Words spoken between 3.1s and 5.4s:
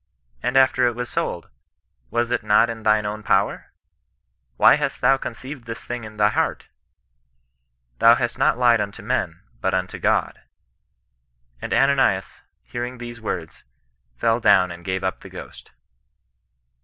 power! Why hast thou